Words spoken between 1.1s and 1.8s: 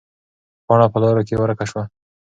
کې ورکه